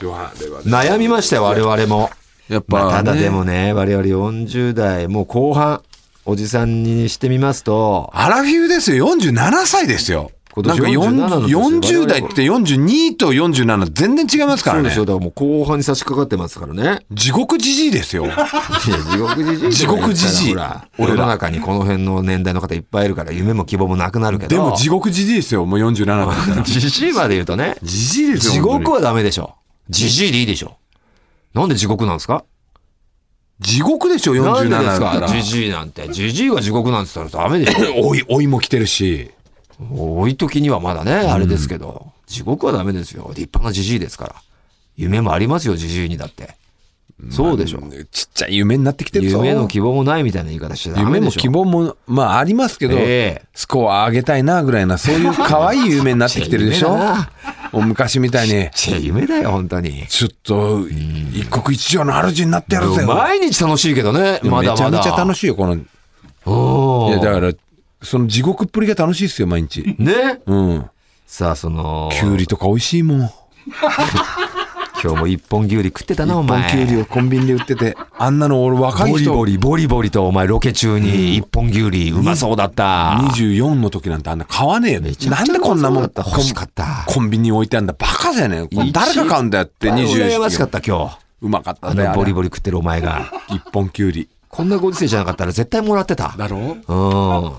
[0.00, 2.10] 悩みましたよ、我々も。
[2.48, 5.82] やっぱ、まあ、ただねでもね、我々40代、もう後半、
[6.24, 9.06] おじさんにしてみますと、アラフィフですよ。
[9.08, 10.30] 47歳ですよ。
[10.54, 14.98] 今年なんか47の年40代って42と47全然違いますからねそうです。
[14.98, 15.04] よ。
[15.06, 17.00] だからもう後半に差し掛かってますからね。
[17.10, 18.26] 地獄じじいですよ。
[18.28, 18.36] いや
[19.08, 20.56] 地獄じじい地獄じじい
[20.98, 24.54] 俺の中にこの辺の年代の方いっぱいいるから、夢も希望もなくなるけど。
[24.54, 25.64] でも地獄じじいですよ。
[25.64, 26.62] もう47だったら。
[26.62, 28.52] じじいまで言うとね、じじいですよ。
[28.52, 29.54] 地獄はダメでしょ。
[29.88, 30.76] じじいでいいでしょ。
[31.54, 32.44] なんで地獄なんですか？
[33.60, 35.00] 地獄でしょ、47なんでです。
[35.00, 35.26] か？
[35.28, 36.08] じじいなんて。
[36.08, 38.08] じじいが地獄なんて言ったらダメでしょ。
[38.08, 39.30] おい、おいも来てるし。
[39.90, 43.28] 多い時にはまだね、あれですけど、地獄はダメですよ。
[43.34, 44.34] 立派なじじいですから。
[44.96, 46.56] 夢もありますよ、じじいにだって。
[47.30, 47.82] そうでしょ。
[48.10, 49.38] ちっちゃい夢になってきてるぞ。
[49.38, 51.14] 夢の希望もないみたいな言い方しちゃダメでしょ。
[51.16, 57.30] 夢も希望も、まあありますけど、ええスコア上げたいなぐらいな、そういう可愛い夢になってきてるでしょ 夢だな
[57.72, 60.06] お昔みたいに、いや夢だよ、本当に。
[60.08, 60.80] ちょっと、
[61.32, 63.04] 一国一城の主になってやるぜ。
[63.06, 64.72] 毎日楽しいけどね、まだまだ。
[64.72, 65.40] めちゃめちゃ楽しい。
[65.40, 67.08] しいよ、この。
[67.08, 67.52] いや、だから、
[68.02, 69.96] その地獄っぷりが楽しいですよ、毎日。
[69.98, 70.86] ねうん。
[71.26, 73.30] さあ、その、きゅうりとか美味しいもん。
[75.02, 76.70] 今日も一本牛り食ってたな、お前。
[76.70, 83.18] きゅうりをコンビニで売ってて、あんなの俺若い人、ボリボリ、ボリボリとお前ロケ中に一本牛りうまそうだった。
[83.34, 85.00] 24の時なんてあんな買わねえよ。
[85.28, 87.94] なんでこんなもん欲しかったコンビニに置いてあんだ。
[87.98, 88.68] バカじゃねえよ。
[88.72, 91.18] これ誰が買うんだよって24羨ましか24った今日。
[91.42, 92.04] うまかったあね。
[92.04, 92.48] のボリボリ。
[92.48, 93.32] リ食ってるお前が。
[93.48, 94.28] 一本きゅうり。
[94.48, 96.34] こんなご時世じゃなかったら絶対もらってた。
[96.38, 97.52] だろうん。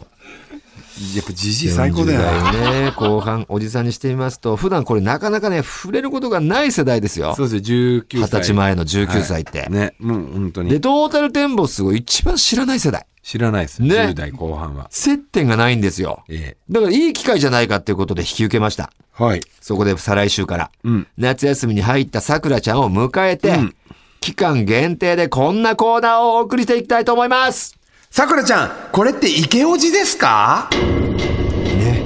[1.16, 2.22] やっぱじじい最高だよ。
[2.22, 7.34] 40代ね、後半おじさんにしてみますと、普段これなかなかね、触れることがない世代ですよ。
[7.36, 8.20] そうですよ、19歳。
[8.20, 9.68] 二十歳前の19歳って。
[9.70, 10.82] ね、うん、本当で、に。
[10.82, 13.06] トータルテンボスを一番知らない世代。
[13.24, 13.82] 知らないです。
[13.82, 14.88] ね10代後半は。
[14.92, 16.24] 接点がないんですよ。
[16.30, 18.92] えだからいい機会じゃないかっていうことで引き受けました。
[19.20, 19.24] え。
[19.24, 19.42] はい。
[19.62, 20.72] そこで再来週から。
[20.84, 21.08] うん。
[21.18, 23.76] 夏休みに入ったさくらちゃんを迎えて、うん
[24.24, 27.78] 期間限定でこんなコーナーをお送りしていきたいと思います。
[28.16, 30.70] さくらちゃん、これって池おじですか？
[30.72, 32.06] ね。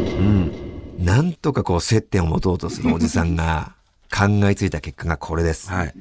[0.98, 3.76] なんとかこう接点を持とうとするおじさんが
[4.10, 5.70] 考えついた結果がこれです。
[5.70, 5.94] はい。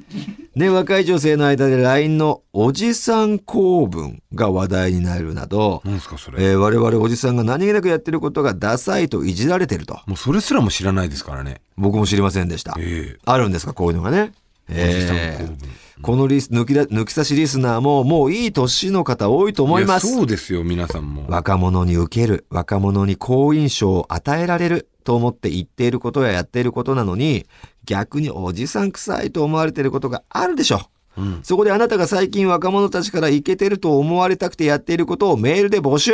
[0.55, 6.41] ね、若い女性の間で LINE のおじさん公文が話題になるなど、何ですか、それ？
[6.41, 9.99] えー我々おじさんが何気なくやってることがダサいといじられてると。
[10.05, 11.59] もうそれすらも知らないですからね。
[11.75, 12.77] 僕も知りませんでした。
[12.79, 13.19] ええ。
[13.25, 14.31] あるんですか、こういうのがね。
[14.69, 15.17] おじさん
[15.47, 15.57] 文
[16.01, 20.07] このリス抜きだ抜き差しリスナーももういい年の方多いと思います。
[20.07, 21.25] やそうですよ、皆さんも。
[21.27, 27.45] 若者に受ける、若者に好印象を与えられると思って言っていることややっていることなのに、
[27.85, 30.81] 逆におじさん臭いと思われていることがあるでしょ。
[31.17, 36.13] うんそこであなたが最近若者たちからイケてると思われたくてやっていることをメールで募集。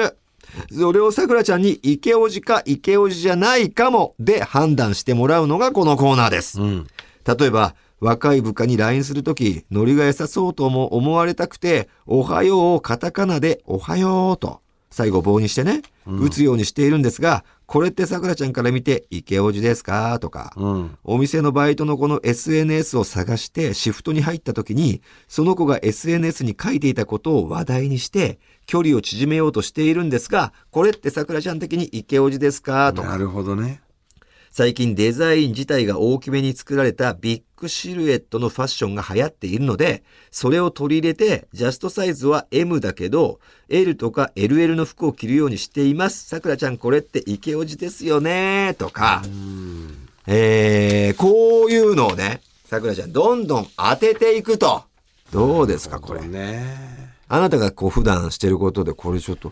[0.71, 6.61] それをさくらちゃんにイケオジかイケオジじゃないかもで判断してもらうのがこのコーナーです。
[6.61, 6.87] うん。
[7.25, 20.19] 例えば、若い部下に LINE するとき、ノリが良さそうとも思われたくて、おはようをカタカナでおはようと、最後棒にしてね、打つようにしているんですが、これってさくらちゃんから見て、イケオジですか？
[20.19, 20.97] とか、うん。
[21.05, 32.91] お店のバイトの子の SNS を探してシフトに入った時に、その子が SNS に書いていたことを話題にして、距離を縮めようとしているんですが、これってさくらちゃん的にイケオジですか？
[32.93, 33.81] とかな、るほどね。
[34.55, 46.27] 最近デザイン自体が大きめに作られたビッグシルエットのファッションが流行っているので、それを取り入れて、ジャストサイズは M だけど、L とか LL の服を着るようにしています。
[46.27, 48.75] さくらちゃんこれってイケオジですよね？
[48.77, 49.23] とか、
[50.27, 54.83] えー、こういうのをね、さくらちゃんどんどん当てていくと。
[55.31, 56.21] どうですかこれ。
[56.21, 57.11] ね。
[57.27, 59.51] あなたがこう普段してることでこれちょっと、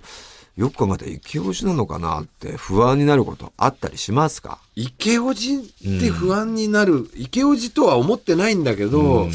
[0.62, 4.60] よく考えたらイケオジなのかなって不安になることあったりしますか？
[4.76, 5.60] イケオジっ
[6.00, 7.10] て不安になる。
[7.16, 9.28] イケオジとは思ってないんだけど、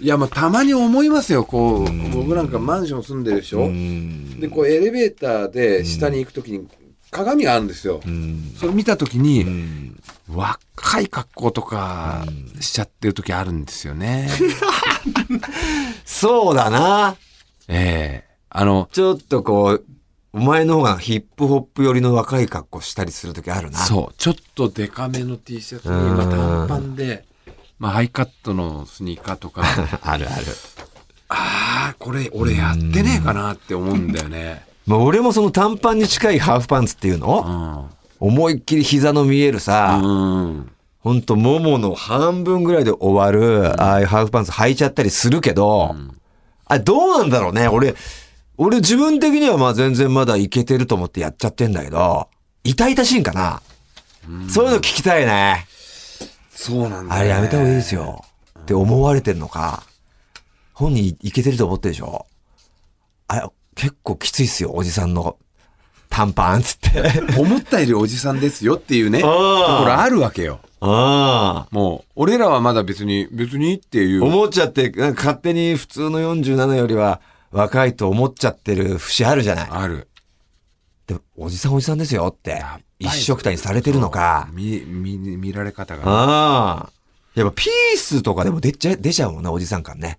[0.00, 1.44] いや、まあ、たまに思いますよ。
[1.44, 3.68] こう、僕なんかマンション住んでるでしょ？
[4.40, 6.66] で、こう、エレベーターで下に行くときに
[7.10, 8.00] 鏡があるんですよ。
[8.58, 9.92] それ見たときに、
[10.28, 12.24] 若い格好とか
[12.60, 14.30] しちゃってるときあるんですよね。
[16.06, 17.16] そうだな。
[17.68, 19.84] ええあの、ちょっとこう、
[20.34, 23.78] お前の方がヒップホップ寄りの若い格好したりするときあるな。
[23.78, 27.24] そう、ちょっとデカめの T シャツに、まあ、短パンで、
[27.78, 29.62] まあ、ハイカットのスニーカーとか、
[30.02, 30.46] あるある。
[31.28, 34.64] ああ、これ俺やってねえかなって思うんだよね。
[34.88, 40.70] まあ俺もその短パンに近いハーフパンツっていうの、思いっきり膝の見えるさ、うん。
[40.98, 45.94] ほんとももの半分ぐらいで終わる、ああいうハーフパンツ履いちゃったりするけど、
[46.66, 47.68] あどうなんだろうね。
[47.68, 47.94] 俺、
[48.56, 52.28] 俺自分的にはまあ全然まだいけてると思ってやっちゃってんだけど、
[52.62, 53.62] 痛々しいんかな。
[54.48, 55.66] そういうの聞きたいね。
[56.50, 58.24] そうなんだ、あれやめた方がいいですよ。
[58.58, 59.82] って思われてんのか。
[60.72, 62.26] 本人いけてると思ってるでしょ。
[63.28, 65.36] あ、結構きついっすよ、おじさんの
[66.08, 67.02] 短パンつって。
[67.38, 70.60] 思ったよりおじさんですよっていうね、ところあるわけよ。
[70.80, 74.22] あもう、俺らはまだ別に、別にっていう。
[74.22, 74.26] あ。
[74.26, 77.20] 思っちゃって、勝手に普通の47よりは
[77.54, 79.68] 若いと思っちゃってる節あるじゃない。
[79.70, 80.08] ある。
[81.06, 82.64] でも、おじさんおじさんですよって
[82.98, 84.48] 一緒くたにされてるのか。
[84.52, 86.02] 見、見、見られ方が。
[86.04, 86.90] ああ。
[87.36, 90.18] やっぱピースとかでも出ちゃ、出ちゃうもんな、おじさん感ね。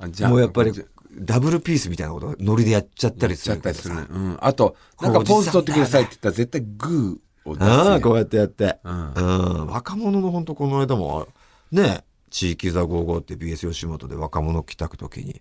[0.00, 0.72] あじもうやっぱり
[1.12, 4.26] ダブルピースみたいなこと、ノリでやっちゃったりすやっるけどさちゃったりするね。
[4.26, 4.38] うん。
[4.40, 7.72] あと、なんかポーズ取ってくださいって言ったら絶対グーを出すよ。
[7.72, 8.78] ああ、こうやってやって。
[8.82, 9.66] ううんん。
[9.68, 11.28] 若者の本当この間も、
[11.70, 15.40] ね、地域座55って BS 吉本で若者来たく時に、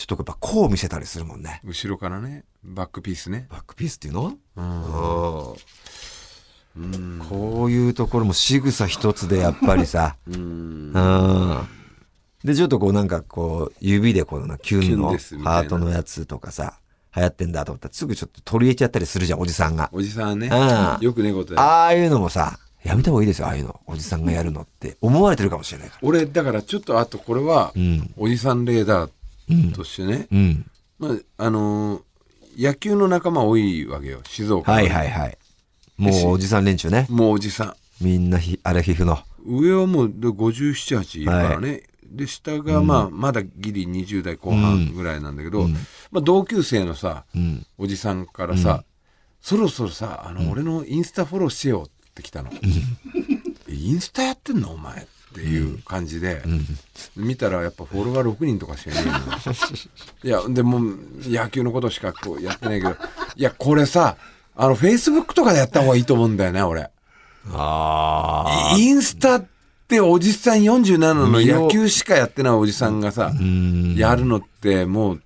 [0.00, 1.60] ちょっとやっぱこう見せたりするもんね。
[1.62, 3.46] 後ろからね、バックピースね。
[3.50, 4.38] バックピースっていうの？
[4.56, 5.52] うん。
[6.76, 10.92] うんこういうところも仕草一つでやっぱりさ、うん。
[10.94, 11.68] うん。
[12.42, 15.08] で、ちょっとこうなんかこう、指でこのな、キュンの
[15.44, 16.78] ハートのやつとかさ、
[17.14, 19.90] 流行ってんだと思ったらすぐちょっと取り入れちゃったりするじゃん、おじさんが。
[19.92, 21.58] おじさんはねうん、よく寝言で。
[21.58, 23.78] ああいうのもさ、やめた方がいいですよ、ああいうの。
[23.86, 24.96] おじさんがやるのって。
[25.02, 26.08] 思われてるかもしれないから。
[26.08, 28.14] 俺、だからちょっとあとこれは、うん。
[28.16, 29.10] おじさんレーダー
[29.74, 30.70] としてね、うん。
[30.98, 32.02] まあ、あのー
[32.56, 34.72] 野球の仲間多いわけよ、静岡。
[34.72, 35.38] はいはいはい。
[35.96, 37.06] もうおじさん連中ね。
[37.08, 39.14] もうおじさみんなひ、あれ皮膚の。
[39.14, 39.18] ん。
[39.46, 41.84] 上はもうで57、8いるからね。
[42.04, 45.68] で、下がまあ、まだギリ20代後半ぐらいなんだけど、
[46.10, 47.66] まあ、同級生のさ、うん。
[47.78, 48.84] おじさんからさ、
[49.40, 52.50] そろそろさ、あの、俺のインスタフォローしてよって来たの。
[53.68, 56.42] えインスタやってんのお前っていう感じで、
[57.16, 59.04] 見たらやっぱフォロワー6人とかしかいない
[60.24, 60.80] いや、でも
[61.24, 62.96] 野球のことしかこうやってないけど、
[63.36, 64.16] いや、これさ、
[64.56, 66.90] あの、フェイスブックとかでやった方がいいと思うんだよね、俺。
[67.52, 69.46] あインスタっ
[69.88, 73.32] ておじさん47の野球しかやってないおじさんがさ、
[73.96, 75.22] やるのってもう、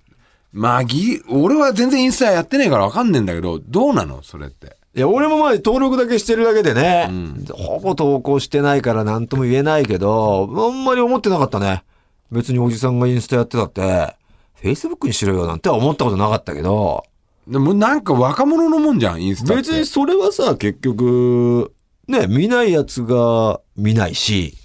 [0.53, 4.23] まあ、ぎ、俺は全然インスタやってないからわかんねえんだけど、どうなの？
[4.23, 4.77] それって。
[4.95, 7.09] いや、俺もまあ登録だけしてるだけでね、
[7.51, 11.83] ほぼ投稿してないから何とも言えないけど、あんまり思ってなかったね。
[12.31, 14.15] 別におじさんがインスタやってたって、
[14.61, 17.03] Facebook にしろよなんては思ったことなかったけど、
[17.45, 19.55] でもなんか若者のもんじゃん、インスタって。
[19.57, 21.73] 別にそれはさ、結局、
[22.07, 24.55] ね、見ないやつが見ないし、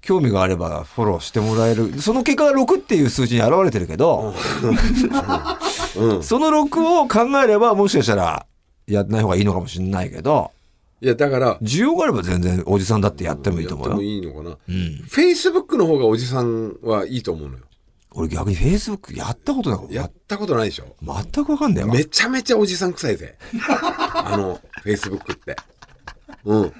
[0.00, 2.00] 興味があればフォローしてもらえる。
[2.00, 4.32] その結果が6っていう数字に現れてるけど、
[5.96, 6.22] うん。
[6.22, 8.46] その6を考えればもしかしたら
[8.88, 10.50] やってない方がいいのかもしれないけど、
[11.00, 14.08] いや、だから、需要があれば全然おじさんだってやってもいいと思うやってもよ。
[14.08, 14.50] いいのかな。
[14.50, 14.96] うん。
[15.08, 17.64] フェイスブックの方がおじさんはいいと思うのよ。
[18.12, 20.96] 俺逆に Facebook やったことないやったことないでしょ。
[21.00, 21.94] ま全くわかんないわ。
[21.94, 23.38] めちゃめちゃおじさん臭いぜ。
[23.68, 25.54] あの、フェイスブックって。
[26.44, 26.72] うん。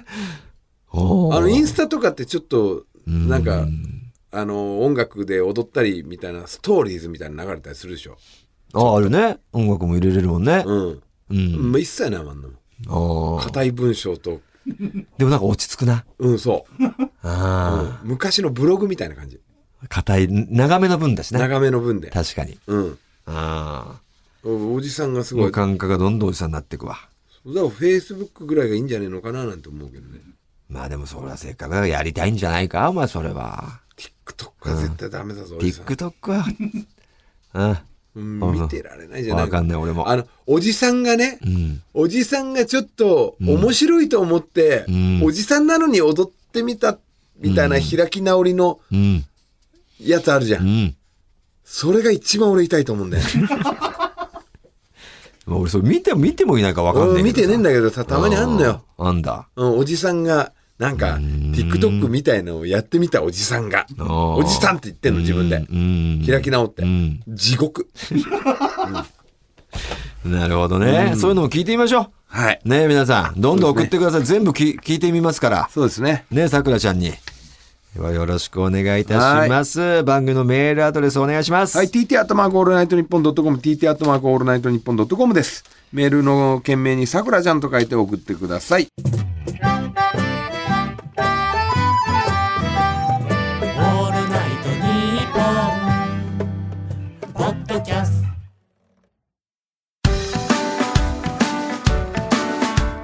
[0.91, 3.67] あの、インスタとかってちょっと、なんか、
[4.31, 8.17] あの、音楽で踊ったりみたいな、ストーリーズみたいなの流れたりするでしょ。
[8.73, 9.37] ああるね。
[9.53, 10.63] 音楽も入れれるもんね。
[10.65, 11.01] うん。
[11.29, 11.71] うん。
[11.71, 12.49] まあ、一切ないもんな。
[13.43, 14.41] 硬い文章と、
[15.17, 16.05] でもなんか落ち着くな。
[16.19, 16.83] うん、そう。
[17.23, 19.39] あ昔のブログみたいな感じ。
[19.83, 19.87] あ。
[19.87, 21.39] 硬い、長めの分だしな。
[21.39, 22.09] 長めの文で。
[22.09, 22.57] 確かに。
[22.67, 22.99] うん。
[23.25, 24.01] ああ。
[24.43, 25.51] おおじさんがすごい。
[25.51, 26.97] 感覚がどんどんおじさんになっていくわ。
[27.45, 30.19] らフェイスブックぐらいがいいんじゃねえのかななんて思うけどね。
[30.69, 33.81] まあでもそれはせっかくやりたいんじゃないかお前それは。
[33.97, 35.85] TikTok は絶対ダメだぞ、おじさん。
[35.85, 36.45] TikTok は。
[37.53, 37.77] うん。
[38.15, 41.81] 見てられないじゃないわかんない俺もあの、おじさんがね、うん。
[41.93, 46.97] おじさんがちょっと面白いと思って、うんおじさんなのに踊ってみた、
[47.37, 49.25] みたいな開き直りのうん。
[50.01, 50.59] やつあるじゃ。
[50.59, 50.95] うんん。
[51.63, 53.23] それが一番俺痛いと思うんだよ。
[55.47, 58.83] 俺それ見ても見てもいないかわかんない俺見てねえんだけどさ、たまにあんのよ。。
[58.97, 59.47] あんだ。
[59.55, 63.85] うん、おじさんが、なんか、TikTok みたいのをやってみたおじさんが。
[63.99, 65.61] おおじさんって言ってんの、自分でう。
[65.75, 66.25] ん。
[66.25, 66.85] 開き直ってう。
[66.85, 67.19] ん。
[67.27, 67.89] 地獄。
[70.23, 71.15] なるほどね。
[71.17, 72.61] そういうのも聞いてみましょはい。
[72.63, 72.69] う。
[72.69, 74.23] ね皆さん、どんどん送ってください。
[74.23, 75.69] 全部き聞いてみますから。
[75.69, 76.25] そうですね。
[76.31, 77.11] ねさくらちゃんに。
[77.95, 80.03] ではよろしくお願いいたします。
[80.03, 81.77] 番組のメールアドレスお願いします。
[81.77, 85.65] はい、TT アットマークオールナイトニッポンドットコム、TT アットマークオールナイトニッポンドットコムです。
[85.91, 88.87] メールの件名にさくらちゃんと書いて送ってください。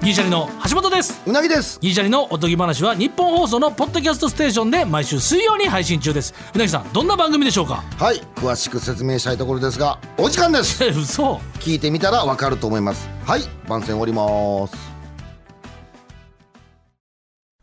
[0.06, 1.20] ギリシャリの橋本です。
[1.26, 1.80] うなぎです。
[1.82, 6.32] ギリシャリのおとぎ話は日本放送のポッドキャストステーションで毎週水曜に配信中です。
[6.54, 7.84] うなぎさんどんな番組でしょうか？
[7.98, 11.38] はい詳しく説明したいところですがお時間ですえ嘘。
[11.56, 13.10] 聞いてみたらわかると思います。
[13.26, 14.76] はい番宣終わります。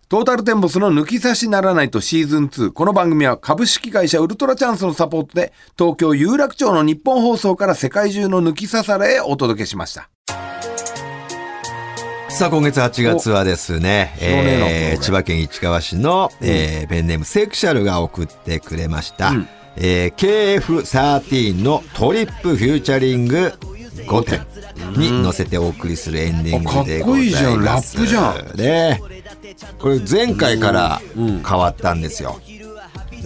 [0.08, 2.72] トータルテンボスの抜き差しならないとシーズン2。
[2.72, 10.08] この番組は株式会社ウルトラチャンスのサポートで東京有楽町の日本放送から世界中の抜き差されへお届けしました。
[12.38, 19.32] さあ、今月8月はですね、えー千葉県市川市の、えーペンネームセクシャルが送ってくれました。
[19.76, 23.52] えー KF13 のトリップフューチャリング
[24.06, 24.46] 5点
[24.98, 27.12] に乗せてお送りするエンディングでございます。
[27.12, 27.64] あかっこいいじゃん。
[27.64, 28.56] ラップじゃん。
[28.56, 29.00] ね。
[29.78, 32.40] これ前回から変わったんですよ。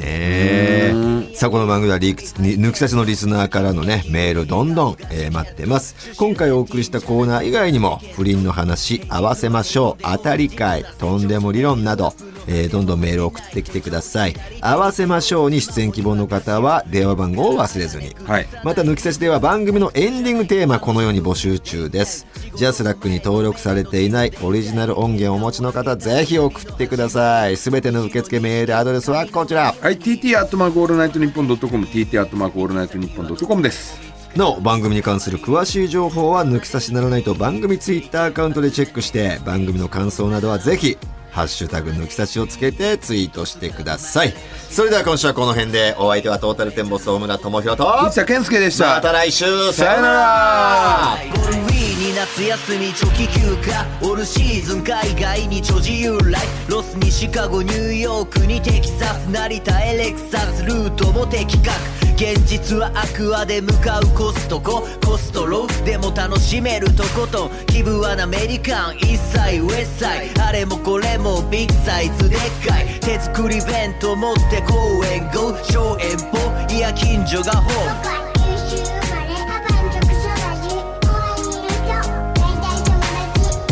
[0.07, 1.35] ねえ。
[1.35, 6.15] さあ、この番組はリク抜き差しのリスナーからのね、メールどんどん、えー待ってます。
[6.17, 12.15] 今回お送りしたコーナー以外にも、不倫の話、合わせましょう、当たり会、とんでも理論など、
[12.47, 14.37] えーどんどんメールを送ってきてください。
[14.61, 18.17] 合わせましょうに出演希望の方は、電話番号を忘れずに。
[18.25, 18.47] はい。
[18.63, 34.07] また抜き差しでは番組のエンディングテーマこのように募集中ですジャスラックに登録されていないオリジナル音源をお持ちの方ぜひ送ってくださいすべての受付メールアドレスはこちらはい、TT アットマークオールナイトニッポンドットコム、TT アットマークオールナイトニッポンドットコムです。
[34.37, 40.99] なお番組に関する詳しい情報は抜き差しならないと番組ツイッターアカウントでチェックして番組の感想などはぜひ
[41.37, 44.33] ハッシュタグ抜き差しをつけてツイートしてください
[44.71, 48.95] それでは今週はこの辺でお相手はトータルテンボス大村智広と内田健介でした。
[48.95, 49.45] また来週
[49.75, 61.71] さよならゴールウィーに夏休み長期休暇オールシーズン海外に超自由ライフロスにシカゴニューヨークにテキサス成田エレクサスルートも的確
[62.17, 76.39] 現実はアクアで向かうコストココストローでも楽しめるとことん気分はアメリカン一切ウエストサイあれもこれもビッグサイズでっかい手作り弁当持って公園 GO 小園舗
[76.73, 78.17] いや近所がホーム。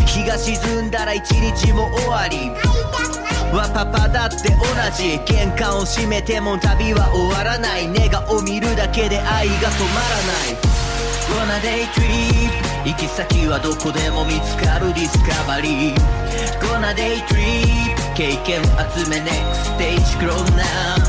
[0.04, 2.38] 日が沈んだら一日も終わり。
[2.38, 2.50] 会い
[2.90, 4.56] たくないはパパだって同
[4.96, 5.20] じ。
[5.32, 7.86] 玄関を閉めても旅は終わらない。
[7.86, 10.56] ネガを見るだけで愛が止まらない。
[11.30, 15.96] Gonna day trip 行き先はどこでも見つかるディスカバリー
[16.60, 18.62] Gonna day trip 経験
[18.92, 21.00] 集め next stage grow now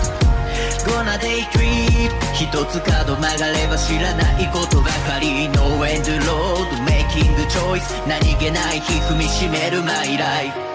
[0.87, 10.74] Gonna day trip 一つ角曲がれば知らないことばかり No end road making choice 何気ない日踏みしめる my life